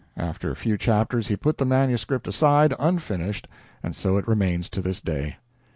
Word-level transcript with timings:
After 0.17 0.49
a 0.49 0.55
few 0.55 0.79
chapters 0.79 1.27
he 1.27 1.35
put 1.37 1.59
the 1.59 1.63
manuscript 1.63 2.27
aside, 2.27 2.73
unfinished, 2.79 3.47
and 3.83 3.95
so 3.95 4.17
it 4.17 4.27
remains 4.27 4.67
to 4.69 4.81
this 4.81 4.99
day. 4.99 5.35